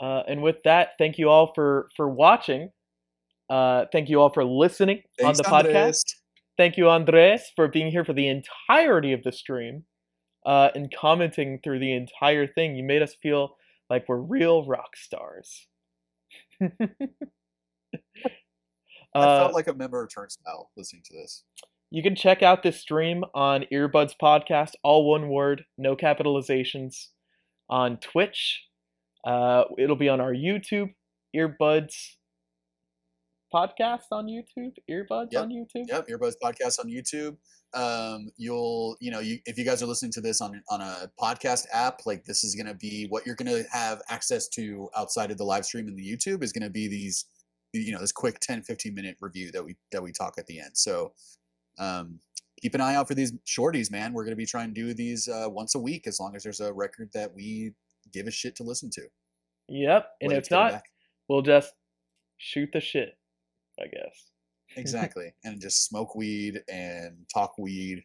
Uh, 0.00 0.22
and 0.28 0.42
with 0.42 0.56
that, 0.64 0.90
thank 0.98 1.18
you 1.18 1.28
all 1.28 1.52
for 1.54 1.88
for 1.96 2.08
watching. 2.08 2.70
Uh, 3.50 3.86
thank 3.92 4.08
you 4.08 4.20
all 4.20 4.30
for 4.30 4.44
listening 4.44 5.02
Thanks, 5.18 5.40
on 5.40 5.42
the 5.42 5.48
podcast. 5.48 5.66
Andres. 5.76 6.04
Thank 6.56 6.76
you, 6.76 6.88
Andres, 6.88 7.42
for 7.56 7.68
being 7.68 7.90
here 7.90 8.04
for 8.04 8.12
the 8.12 8.28
entirety 8.28 9.12
of 9.12 9.22
the 9.22 9.32
stream. 9.32 9.84
uh, 10.46 10.70
and 10.74 10.92
commenting 10.94 11.60
through 11.62 11.78
the 11.78 11.92
entire 11.92 12.46
thing. 12.46 12.74
You 12.76 12.82
made 12.84 13.02
us 13.02 13.14
feel 13.22 13.56
like 13.90 14.06
we're 14.08 14.16
real 14.18 14.64
rock 14.66 14.96
stars. 14.96 15.66
I 16.60 16.68
Uh, 19.14 19.40
felt 19.40 19.54
like 19.54 19.68
a 19.68 19.74
member 19.74 20.02
of 20.02 20.10
Turnstile 20.14 20.70
listening 20.76 21.02
to 21.06 21.14
this. 21.16 21.44
you 21.90 22.02
can 22.02 22.14
check 22.14 22.42
out 22.42 22.62
this 22.62 22.80
stream 22.80 23.24
on 23.34 23.64
Earbuds 23.72 24.12
Podcast, 24.20 24.72
all 24.82 25.08
one 25.08 25.28
word, 25.28 25.64
no 25.78 25.96
capitalizations, 25.96 27.08
on 27.70 27.96
Twitch. 27.98 28.64
Uh, 29.26 29.64
it'll 29.78 29.96
be 29.96 30.08
on 30.08 30.20
our 30.20 30.32
YouTube, 30.34 30.94
Earbuds 31.34 32.16
Podcast 33.52 34.04
on 34.12 34.26
YouTube, 34.26 34.74
Earbuds 34.90 35.28
Yep. 35.32 35.42
on 35.42 35.48
YouTube. 35.50 35.88
Yep, 35.88 36.08
Earbuds 36.08 36.34
Podcast 36.42 36.78
on 36.78 36.86
YouTube. 36.90 37.36
Um, 37.74 38.30
you'll, 38.36 38.96
you 39.00 39.10
know, 39.10 39.20
you 39.20 39.38
if 39.46 39.58
you 39.58 39.64
guys 39.64 39.82
are 39.82 39.86
listening 39.86 40.12
to 40.12 40.20
this 40.20 40.40
on 40.40 40.62
on 40.70 40.80
a 40.80 41.10
podcast 41.20 41.66
app, 41.72 42.06
like 42.06 42.24
this 42.24 42.44
is 42.44 42.54
gonna 42.54 42.74
be 42.74 43.06
what 43.08 43.26
you're 43.26 43.34
gonna 43.34 43.62
have 43.72 44.00
access 44.08 44.48
to 44.50 44.88
outside 44.96 45.30
of 45.30 45.38
the 45.38 45.44
live 45.44 45.64
stream 45.64 45.88
in 45.88 45.96
the 45.96 46.02
YouTube 46.16 46.42
is 46.42 46.52
gonna 46.52 46.70
be 46.70 46.88
these, 46.88 47.26
you 47.72 47.92
know, 47.92 48.00
this 48.00 48.12
quick 48.12 48.38
10, 48.40 48.62
15 48.62 48.94
minute 48.94 49.16
review 49.20 49.50
that 49.52 49.64
we 49.64 49.76
that 49.92 50.02
we 50.02 50.12
talk 50.12 50.34
at 50.38 50.46
the 50.46 50.60
end. 50.60 50.70
So, 50.74 51.12
um, 51.78 52.20
keep 52.60 52.74
an 52.74 52.80
eye 52.80 52.94
out 52.94 53.06
for 53.08 53.14
these 53.14 53.32
shorties, 53.46 53.90
man. 53.90 54.12
We're 54.12 54.24
gonna 54.24 54.36
be 54.36 54.46
trying 54.46 54.72
to 54.72 54.80
do 54.80 54.94
these 54.94 55.28
uh, 55.28 55.46
once 55.48 55.74
a 55.74 55.78
week 55.78 56.06
as 56.06 56.18
long 56.18 56.34
as 56.36 56.42
there's 56.42 56.60
a 56.60 56.72
record 56.72 57.10
that 57.14 57.34
we 57.34 57.72
give 58.12 58.26
a 58.26 58.30
shit 58.30 58.56
to 58.56 58.62
listen 58.62 58.88
to. 58.90 59.02
Yep. 59.68 60.08
And 60.22 60.32
if 60.32 60.50
not, 60.50 60.72
back. 60.72 60.84
we'll 61.28 61.42
just 61.42 61.74
shoot 62.38 62.70
the 62.72 62.80
shit, 62.80 63.18
I 63.80 63.86
guess. 63.86 64.30
exactly 64.76 65.32
and 65.44 65.60
just 65.60 65.86
smoke 65.86 66.14
weed 66.14 66.60
and 66.70 67.16
talk 67.32 67.56
weed. 67.58 68.02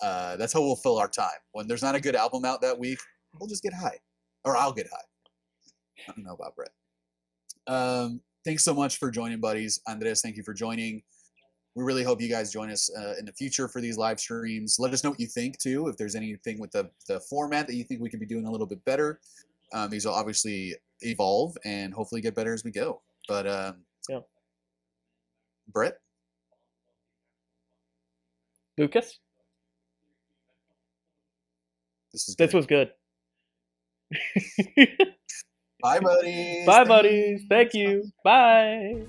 Uh, 0.00 0.36
that's 0.36 0.52
how 0.52 0.60
we'll 0.60 0.74
fill 0.74 0.98
our 0.98 1.08
time. 1.08 1.28
When 1.52 1.68
there's 1.68 1.82
not 1.82 1.94
a 1.94 2.00
good 2.00 2.16
album 2.16 2.44
out 2.44 2.60
that 2.62 2.78
week 2.78 2.98
we'll 3.38 3.48
just 3.48 3.62
get 3.62 3.72
high 3.72 3.98
or 4.44 4.56
i'll 4.56 4.72
get 4.72 4.88
high. 4.88 6.06
I 6.08 6.12
don't 6.12 6.24
know 6.24 6.34
about 6.34 6.56
brett. 6.56 6.70
Um, 7.66 8.20
thanks 8.44 8.64
so 8.64 8.74
much 8.74 8.98
for 8.98 9.10
joining 9.10 9.40
buddies. 9.40 9.80
Andres 9.86 10.20
thank 10.20 10.36
you 10.36 10.42
for 10.42 10.54
joining. 10.54 11.02
We 11.74 11.84
really 11.84 12.02
hope 12.02 12.20
you 12.20 12.28
guys 12.28 12.52
join 12.52 12.70
us 12.70 12.90
uh, 12.94 13.14
in 13.18 13.24
the 13.24 13.32
future 13.32 13.66
for 13.66 13.80
these 13.80 13.96
live 13.96 14.20
streams. 14.20 14.76
Let 14.78 14.92
us 14.92 15.02
know 15.02 15.10
what 15.10 15.20
you 15.20 15.26
think 15.26 15.58
too 15.58 15.88
if 15.88 15.96
there's 15.96 16.14
anything 16.14 16.60
with 16.60 16.70
the, 16.72 16.90
the 17.08 17.20
format 17.20 17.66
that 17.66 17.74
you 17.74 17.84
think 17.84 18.00
we 18.00 18.10
could 18.10 18.20
be 18.20 18.26
doing 18.26 18.46
a 18.46 18.50
little 18.50 18.66
bit 18.66 18.84
better. 18.84 19.20
Um, 19.72 19.88
these 19.88 20.04
will 20.04 20.12
obviously 20.12 20.74
evolve 21.00 21.56
and 21.64 21.94
hopefully 21.94 22.20
get 22.20 22.34
better 22.34 22.52
as 22.52 22.62
we 22.62 22.72
go. 22.72 23.00
But 23.26 23.46
um, 23.46 23.76
Yeah. 24.08 24.18
Brett 25.72 25.98
Lucas, 28.78 29.18
This 32.12 32.28
is 32.28 32.36
this 32.36 32.52
was 32.52 32.66
good. 32.66 32.90
Bye, 35.82 36.00
buddies. 36.00 36.66
Bye, 36.66 36.84
buddies. 36.84 37.42
Thank 37.48 37.74
you. 37.74 38.04
Bye. 38.22 39.06